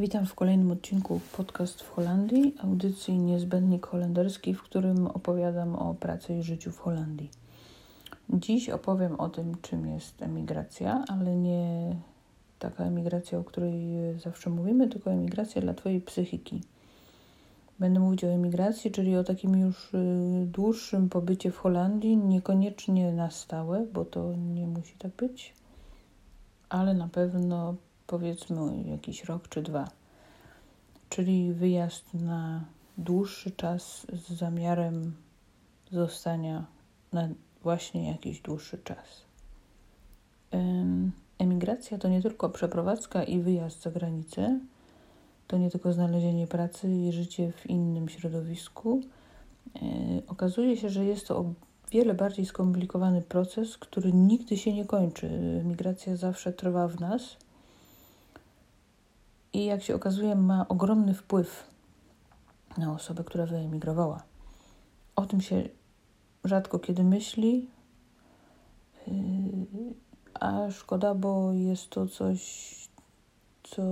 [0.00, 6.34] Witam w kolejnym odcinku Podcast w Holandii, audycji Niezbędnik Holenderski, w którym opowiadam o pracy
[6.34, 7.30] i życiu w Holandii.
[8.30, 11.96] Dziś opowiem o tym, czym jest emigracja, ale nie
[12.58, 13.74] taka emigracja, o której
[14.18, 16.62] zawsze mówimy, tylko emigracja dla Twojej psychiki.
[17.78, 23.30] Będę mówić o emigracji, czyli o takim już y, dłuższym pobycie w Holandii, niekoniecznie na
[23.30, 25.54] stałe, bo to nie musi tak być,
[26.68, 27.74] ale na pewno
[28.10, 29.88] powiedzmy jakiś rok czy dwa.
[31.08, 32.64] Czyli wyjazd na
[32.98, 35.14] dłuższy czas z zamiarem
[35.92, 36.66] zostania
[37.12, 37.28] na
[37.62, 39.24] właśnie jakiś dłuższy czas.
[41.38, 44.60] Emigracja to nie tylko przeprowadzka i wyjazd za granicę,
[45.46, 49.00] to nie tylko znalezienie pracy i życie w innym środowisku.
[49.76, 49.80] E,
[50.28, 51.52] okazuje się, że jest to o
[51.90, 55.30] wiele bardziej skomplikowany proces, który nigdy się nie kończy.
[55.64, 57.36] Migracja zawsze trwa w nas
[59.52, 61.70] i jak się okazuje, ma ogromny wpływ
[62.78, 64.22] na osobę, która wyemigrowała.
[65.16, 65.68] O tym się
[66.44, 67.68] rzadko kiedy myśli,
[69.06, 69.14] yy,
[70.34, 72.70] a szkoda, bo jest to coś,
[73.62, 73.82] co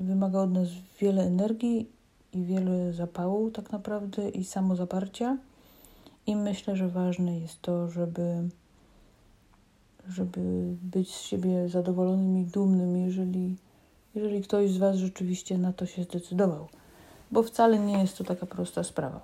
[0.00, 0.68] wymaga od nas
[1.00, 1.90] wiele energii
[2.32, 5.38] i wiele zapału, tak naprawdę, i samozaparcia.
[6.26, 8.48] I myślę, że ważne jest to, żeby,
[10.08, 10.40] żeby
[10.82, 13.56] być z siebie zadowolonym i dumnym, jeżeli,
[14.14, 16.68] jeżeli ktoś z Was rzeczywiście na to się zdecydował.
[17.30, 19.20] Bo wcale nie jest to taka prosta sprawa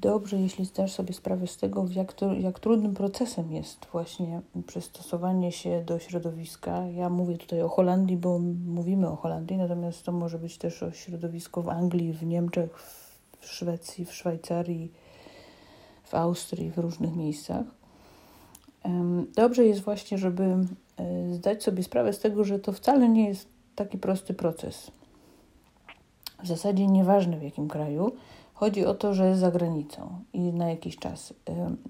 [0.00, 5.52] dobrze, jeśli zdasz sobie sprawę z tego, jak, to, jak trudnym procesem jest właśnie przystosowanie
[5.52, 6.86] się do środowiska.
[6.86, 10.92] Ja mówię tutaj o Holandii, bo mówimy o Holandii, natomiast to może być też o
[10.92, 12.70] środowisku w Anglii, w Niemczech,
[13.40, 14.92] w Szwecji, w Szwajcarii,
[16.04, 17.64] w Austrii, w różnych miejscach.
[19.34, 23.48] Dobrze jest właśnie, żeby e, zdać sobie sprawę z tego, że to wcale nie jest
[23.74, 24.90] taki prosty proces.
[26.42, 28.12] W zasadzie nieważne w jakim kraju,
[28.56, 31.34] Chodzi o to, że jest za granicą i na jakiś czas.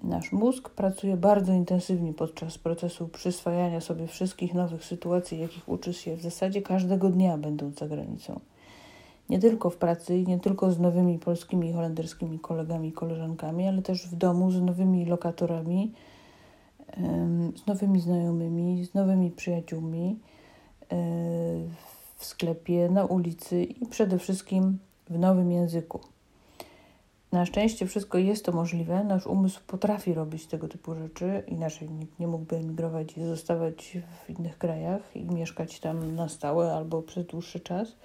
[0.03, 6.17] Nasz mózg pracuje bardzo intensywnie podczas procesu przyswajania sobie wszystkich nowych sytuacji, jakich uczy się
[6.17, 8.41] w zasadzie każdego dnia, będąc za granicą.
[9.28, 13.83] Nie tylko w pracy nie tylko z nowymi polskimi i holenderskimi kolegami i koleżankami, ale
[13.83, 15.93] też w domu z nowymi lokatorami,
[17.57, 20.19] z nowymi znajomymi, z nowymi przyjaciółmi,
[22.17, 24.79] w sklepie, na ulicy i przede wszystkim
[25.11, 26.01] w nowym języku.
[27.33, 29.05] Na szczęście wszystko jest to możliwe.
[29.05, 34.31] Nasz umysł potrafi robić tego typu rzeczy, inaczej nikt nie mógłby emigrować i zostawać w
[34.31, 37.97] innych krajach i mieszkać tam na stałe albo przez dłuższy czas,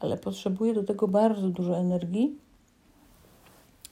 [0.00, 2.36] ale potrzebuje do tego bardzo dużo energii,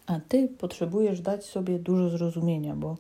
[0.07, 2.97] a ty potrzebujesz dać sobie dużo zrozumienia, bo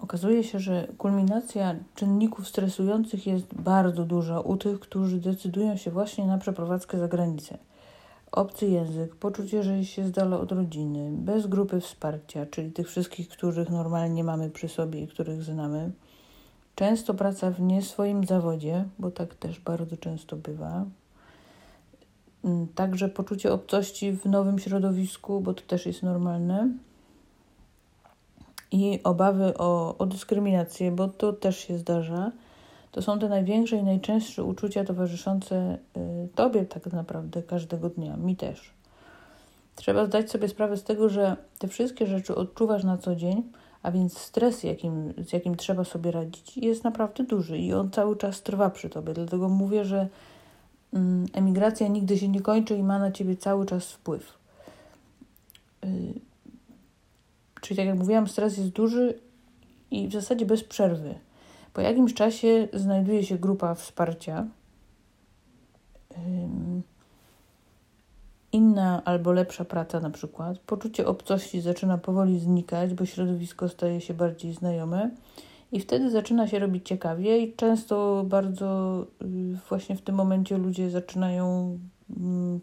[0.00, 6.26] okazuje się, że kulminacja czynników stresujących jest bardzo duża u tych, którzy decydują się właśnie
[6.26, 7.58] na przeprowadzkę za granicę
[8.34, 13.28] obcy język, poczucie, że się z dala od rodziny, bez grupy wsparcia, czyli tych wszystkich,
[13.28, 15.92] których normalnie mamy przy sobie i których znamy.
[16.74, 20.84] Często praca w nie swoim zawodzie, bo tak też bardzo często bywa.
[22.44, 26.68] Mm, także poczucie obcości w nowym środowisku, bo to też jest normalne.
[28.74, 32.30] I obawy o, o dyskryminację, bo to też się zdarza
[32.94, 38.36] to są te największe i najczęstsze uczucia towarzyszące y, Tobie tak naprawdę każdego dnia, mi
[38.36, 38.70] też.
[39.76, 43.42] Trzeba zdać sobie sprawę z tego, że te wszystkie rzeczy odczuwasz na co dzień,
[43.82, 48.16] a więc stres, jakim, z jakim trzeba sobie radzić, jest naprawdę duży i on cały
[48.16, 49.14] czas trwa przy Tobie.
[49.14, 50.08] Dlatego mówię, że
[50.92, 54.38] mm, emigracja nigdy się nie kończy i ma na Ciebie cały czas wpływ.
[57.64, 59.18] Czyli tak jak mówiłam, stres jest duży
[59.90, 61.14] i w zasadzie bez przerwy.
[61.72, 64.46] Po jakimś czasie znajduje się grupa wsparcia.
[68.52, 70.58] Inna albo lepsza praca, na przykład.
[70.58, 75.10] Poczucie obcości zaczyna powoli znikać, bo środowisko staje się bardziej znajome.
[75.72, 80.90] I wtedy zaczyna się robić ciekawie, i często bardzo y, właśnie w tym momencie ludzie
[80.90, 81.78] zaczynają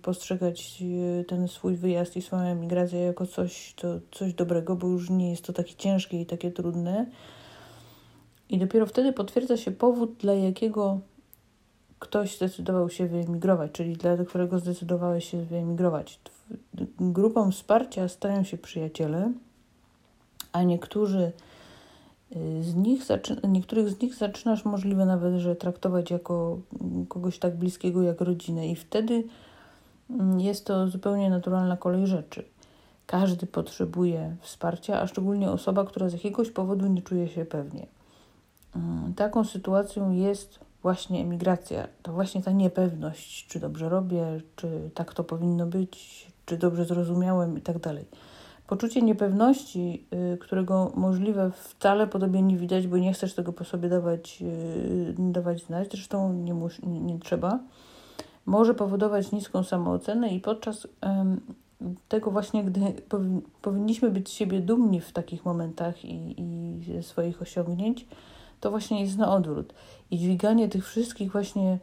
[0.02, 0.84] postrzegać
[1.22, 5.30] y, ten swój wyjazd i swoją emigrację jako coś, to, coś dobrego, bo już nie
[5.30, 7.06] jest to takie ciężkie i takie trudne
[8.52, 11.00] i dopiero wtedy potwierdza się powód, dla jakiego
[12.00, 16.20] ktoś zdecydował się wyemigrować, czyli dla którego zdecydowałeś się wyemigrować.
[17.00, 19.32] Grupą wsparcia stają się przyjaciele,
[20.52, 21.32] a niektórzy
[22.62, 23.02] z nich
[23.48, 26.60] niektórych z nich zaczynasz możliwe nawet, że traktować jako
[27.10, 29.24] kogoś tak bliskiego jak rodzinę, i wtedy
[30.10, 32.44] mm, jest to zupełnie naturalna kolej rzeczy.
[33.06, 37.88] Każdy potrzebuje wsparcia, a szczególnie osoba, która z jakiegoś powodu nie czuje się pewnie.
[38.76, 41.88] mm, taką sytuacją jest właśnie emigracja.
[42.02, 47.58] To właśnie ta niepewność, czy dobrze robię, czy tak to powinno być, czy dobrze zrozumiałem
[47.58, 48.06] i tak dalej.
[48.72, 53.90] Poczucie niepewności, y, którego możliwe wcale podobnie nie widać, bo nie chcesz tego po sobie
[53.90, 57.60] dawać, y, dawać znać, zresztą nie, mus, nie, nie trzeba,
[58.46, 60.88] może powodować niską samoocenę i podczas
[62.08, 62.82] tego właśnie, gdy
[63.62, 68.08] powinniśmy być z siebie dumni w takich momentach i, i ze swoich osiągnięć,
[68.60, 69.74] to właśnie jest na odwrót.
[70.12, 71.80] I dźwiganie tych wszystkich właśnie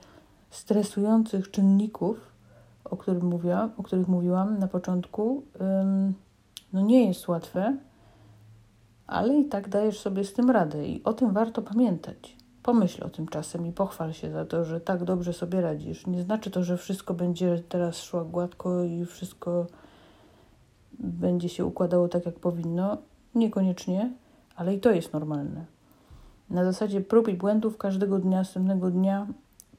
[0.50, 2.32] stresujących czynników,
[2.84, 5.42] o, których mówiłam, o których mówiłam na początku,
[6.72, 7.76] no nie jest łatwe,
[9.06, 12.36] ale i tak dajesz sobie z tym radę i o tym warto pamiętać.
[12.62, 16.06] Pomyśl o tym czasem i pochwal się za to, że tak dobrze sobie radzisz.
[16.06, 19.66] Nie znaczy to, że wszystko będzie teraz szło gładko i wszystko
[20.98, 22.98] będzie się układało tak, jak powinno.
[23.34, 24.12] Niekoniecznie,
[24.56, 25.64] ale i to jest normalne.
[26.50, 29.26] Na zasadzie prób i błędów każdego dnia, następnego dnia,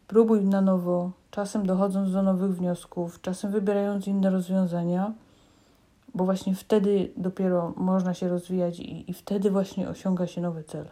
[0.07, 5.13] próbuj na nowo, czasem dochodząc do nowych wniosków, czasem wybierając inne rozwiązania,
[6.15, 10.91] bo właśnie wtedy dopiero można się rozwijać i, i wtedy właśnie osiąga się nowe cele.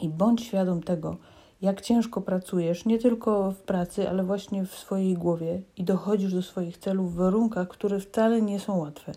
[0.00, 1.16] I bądź świadom tego,
[1.62, 6.42] jak ciężko pracujesz, nie tylko w pracy, ale właśnie w swojej głowie i dochodzisz do
[6.42, 9.12] swoich celów w warunkach, które wcale nie są łatwe.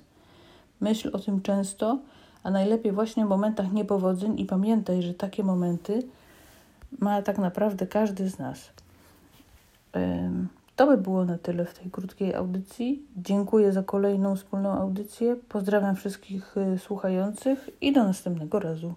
[0.82, 2.00] Myśl o tym często,
[2.44, 6.04] a najlepiej właśnie w momentach niepowodzeń i pamiętaj, że takie momenty
[7.00, 8.70] ma tak naprawdę każdy z nas.
[10.76, 13.08] To by było na tyle w tej krótkiej audycji.
[13.18, 15.36] Dziękuję za kolejną wspólną audycję.
[15.50, 18.94] Pozdrawiam wszystkich y, słuchających i do następnego razu.